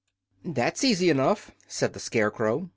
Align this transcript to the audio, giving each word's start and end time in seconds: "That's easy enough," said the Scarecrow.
"That's 0.43 0.83
easy 0.83 1.11
enough," 1.11 1.51
said 1.67 1.93
the 1.93 1.99
Scarecrow. 1.99 2.69